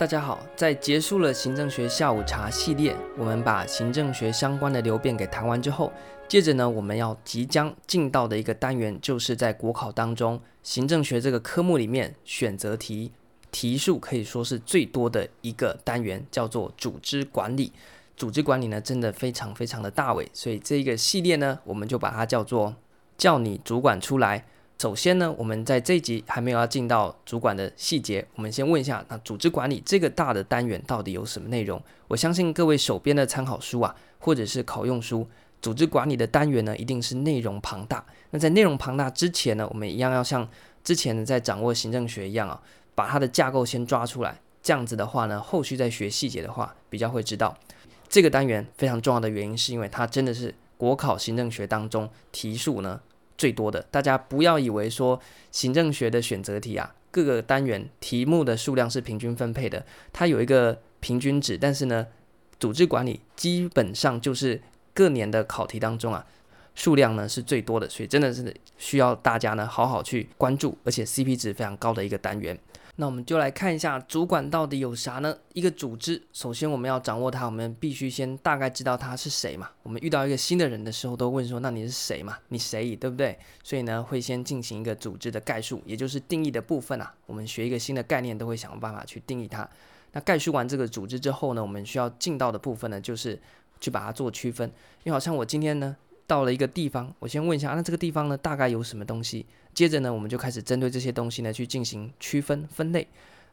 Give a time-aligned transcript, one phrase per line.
[0.00, 5.92] 大家好，在结束了行政学下午茶系列，我们把行政学相关的流变给谈完之后，
[6.26, 13.12] 接着呢，我们要即将进到的一个单元，就是在国考当中行政学这个科目里面选择题
[13.50, 17.70] 题数可以说是最多的一个单元，叫做组织管理。
[18.16, 22.74] 组织管理呢，真的非常非常的大伟，所以这一个系列呢，我们就把它叫做
[23.18, 24.46] 叫你主管出来。
[24.80, 31.78] 首先呢，我们在这一集还没有要进到主管的细节，我们先问一下，那组织管理这个大的单元到底有什么内容？
[32.08, 35.28] 我相信各位手边的参考书啊，或者是考用书，
[35.60, 38.02] 组织管理的单元呢，一定是内容庞大。
[38.30, 40.48] 那在内容庞大之前呢，我们一样要像
[40.82, 42.62] 之前呢在掌握行政学一样啊，
[42.94, 44.40] 把它的架构先抓出来。
[44.62, 47.54] 这样子的话呢，后续再学细节的话，比较会知道
[48.08, 53.02] 这个单元非常重要的原因，是因为它真的是国考行政学当中题数呢。
[53.40, 55.18] 最多的，大家不要以为说
[55.50, 59.82] 行政学的选择题啊，各个单元题目的数量是平均分配的，
[60.12, 61.56] 它有一个平均值。
[61.56, 62.06] 但是呢，
[62.58, 64.60] 组织管理基本上就是
[64.92, 66.26] 各年的考题当中啊，
[66.74, 72.58] 数量呢是最多的，所以真的是需要大家呢好好去关注，而且 CP 值非常高的一个单元。
[73.00, 75.34] 那我们就来看一下主管到底有啥呢？
[75.54, 79.70] 一个组织，首先我们要掌握它，我们必须先大概知道他是谁嘛。
[79.82, 82.36] 我们遇到一个新的人的时候，都问说：“那你是谁嘛？
[82.48, 82.94] 你谁？
[82.94, 87.14] 对不对？”所以呢，会先进行一个组织的概述，也就是定义的部分啊。
[87.24, 89.66] 我们学一个新的概念，都会想办法去定义它。
[90.12, 93.40] 那概述完这个组织之后呢，我们需要进到的部分呢，就是
[93.80, 94.68] 去把它做区分。
[95.04, 95.96] 因为好像我今天呢。
[96.30, 99.44] 到了一个地方，我先问一下，那这个地方呢，大概有什么东西？
[99.74, 103.04] 接着呢，我们就开始针对这些东西呢去进行区分分类。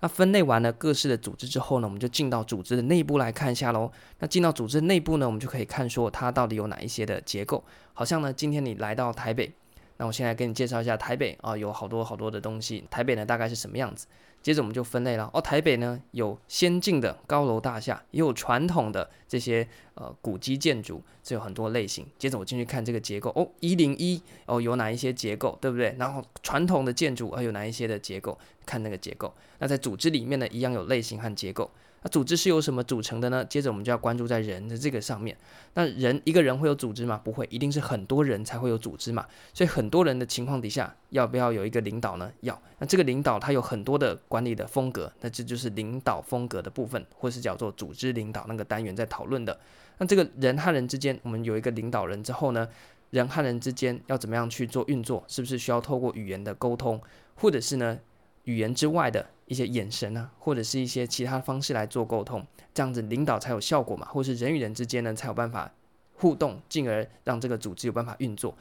[0.00, 3.90] 那分类完了各式的组织之后呢，我们就进到组织的内部来看一下喽。
[4.18, 7.64] 那进到组织内部呢，我们就可以看说它到底有哪一些的结构。
[7.94, 9.50] 好像呢，今天你来到台北，
[9.98, 12.84] 那我现在给你介绍一下台北啊，有好多好多的东西。
[12.90, 14.06] 台北呢，大概是什么样子？
[14.42, 22.06] 接着我们就分类了哦，台北呢有先进的高楼大厦，也有传统的这些呃古迹建筑，这有很多类型。
[22.16, 25.96] 接着我进去看这个结构哦，一零一哦有哪一些结构，对不对？
[25.98, 29.34] 然后传统的建筑啊有哪一些的结构，看那个结构。
[29.58, 31.68] 那在组织里面呢，一样有类型和结构。
[32.02, 33.44] 那组织是由什么组成的呢？
[33.44, 35.36] 接着我们就要关注在人的这个上面。
[35.74, 37.20] 那人一个人会有组织吗？
[37.24, 39.26] 不会，一定是很多人才会有组织嘛。
[39.52, 42.30] 所以很多人的情况底下，要不要有一个领导呢？
[42.40, 42.60] 要。
[42.78, 49.58] 那这个领导他有很多的管理的风格，那这就是领导风格的部分，或是叫做组织领导那个单元在讨论的。
[49.98, 52.68] 那这个人和人之间，我们有一个领导人之后呢，
[53.10, 55.24] 人和人之间要怎么样去做运作？
[55.26, 57.00] 是不是需要透过语言的沟通，
[57.34, 57.98] 或者是呢？
[58.46, 65.70] 语言之外的一些眼神啊，或者是一些其他方式来做沟通，这样子领导才有效果嘛，或是人与人之间呢才有办法
[66.14, 68.52] 互动，进而让这个组织有办法运作。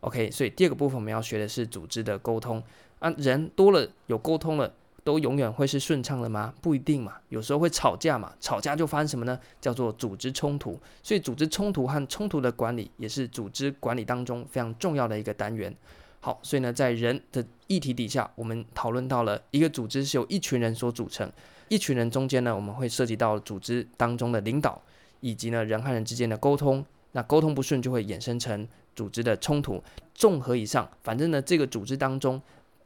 [0.00, 2.62] OK，所以第二个部分我们要学的是组织的沟通
[2.98, 4.72] 啊，人多了有沟通了，
[5.04, 6.54] 都永远会是顺畅的吗？
[6.60, 9.38] 不一定嘛，有时候会吵架嘛，吵架就发生什么呢？
[9.60, 10.78] 叫做组织冲突。
[11.02, 15.74] 所以组织冲突和冲突的管理也是组织管理当中非常重要的一个单元。
[16.24, 21.28] 好，所以呢，在人的议题底下，我们讨论到了一个组织是由一群人所组成，
[21.66, 24.80] 一群人中间呢，我们会涉及到组织当中的领导，
[25.18, 29.82] 以及呢人和人之间的沟通，那沟通不顺就会衍生成组织的冲突。
[30.14, 32.40] 综合以上，反正呢，这个组织当中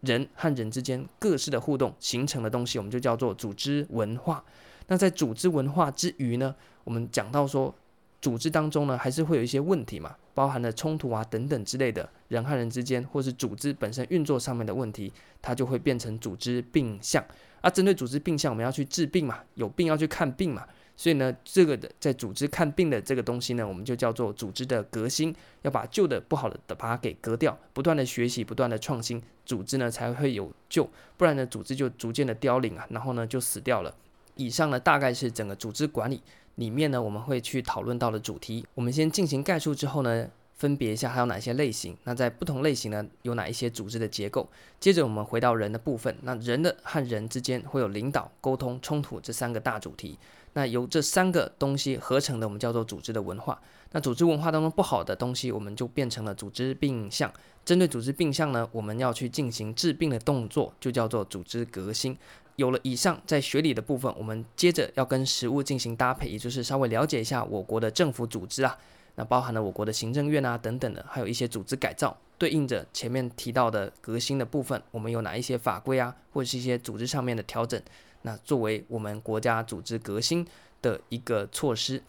[0.00, 4.44] 人和人之间各式的互动形成的东西，我们就叫做组织文化。
[4.88, 6.52] 那在组织文化之余呢，
[6.82, 7.72] 我们讲到说。
[8.20, 17.24] 组织当中呢，还是会有一些问题嘛，包含了冲突啊等等之类的，人和人之间，或是组织本身运作上面的问题，它就会变成组织病象。
[17.62, 20.66] 啊，针对组织病象，我们要去治病嘛，有病要去看病嘛，
[20.96, 30.88] 所以呢，这个的在组织看病的这个东西呢，我们就叫做组织的革新，要把旧的不好的把它给革掉，不断的学习，不断的创新，组织呢才会有救，
[31.18, 33.94] 不然呢，组织就逐渐的凋零啊，然后呢就死掉了。
[34.36, 36.22] 以上呢，大概是整个组织管理。
[36.56, 38.66] 里面呢，我们会去讨论到的主题。
[38.74, 41.96] 我们先进行概述之后呢，分别一下还有哪些类型。
[42.04, 44.48] 那在不同类型呢，有哪一些组织的结构？
[44.78, 46.14] 接着我们回到人的部分。
[46.22, 50.18] 那人的和人之间会有领导、沟通、冲突这三个大主题。
[50.52, 53.60] 那由这三个东西合成的，我们叫做组织的文化。
[53.92, 57.32] 那组织文化当中不好的东西，我们就变成了组织病象。
[57.64, 62.16] 针对组织病象呢，我们要去进行治病的动作，就叫做组织革新。
[62.60, 68.76] 有了以上，在学理的部分，我们接着要跟实务进行搭配，也就是稍微了解一下我国的政府组织啊，
[69.14, 77.80] 那包含了我国的行政院啊等等的，还有一些组织改造，对应着前面提到的革新的部分，我们有哪一些法规啊，或者是一些组织上面的调整，
[78.20, 80.46] 那作为我们国家组织革新
[80.82, 82.02] 的一个措施。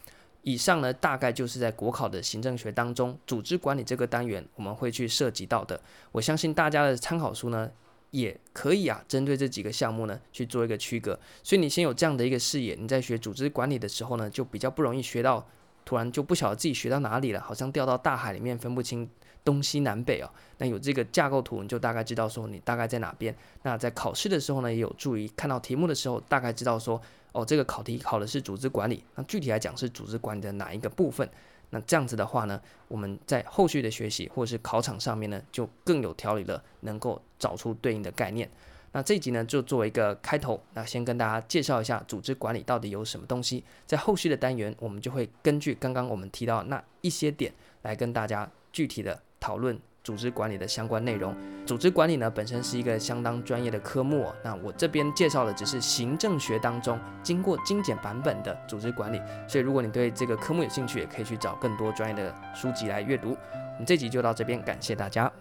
[0.43, 5.79] 以上呢，大概就是在国考的行政学当中，组织管理这个单元我们会去涉及到的。
[6.11, 7.71] 我相信大家的参考书呢。
[8.11, 11.19] 也可以啊，针对这几个项目呢去做一个区隔。
[11.41, 15.45] 所以你先有这样的一个视野，你在学组织管理的时候呢，就比较不容易学到，
[15.83, 19.09] 突然就不晓得自己学到哪里了，好像掉到大海里面分不清
[19.43, 20.29] 东西南北哦。
[20.57, 23.35] 那有这个架构图，你就大概知道说你大概在哪边。
[23.63, 31.27] 那在考试的时候呢，也有助于看到题目的时候，大概知道说哦，这个考题考的是组织管理，那具体来讲是组织管理的哪一个部分。
[31.71, 38.49] 那这样子的话呢，我们在后续的学习或者是考场上面呢，就更有条理了，能够找出对应的概念。
[38.91, 43.63] 那这一集呢，就作为一个开头，那先跟大家介绍一下组织管理到底有什么东西。
[43.87, 47.53] 在后续的单元，我们就会根据刚刚我们提到那一些点，
[47.83, 49.79] 来跟大家具体的讨论。
[50.03, 54.27] 组织管理的相关内容，组织管理呢本身是一个相当专业的科目。
[54.43, 63.37] 那我这边介绍的只是行政学当中经过精简版本的组织管理，所以如果你对这个科目有兴趣，也可以去找更多专业的书籍来阅读。
[63.53, 65.31] 我们这集就到这边，感谢大家。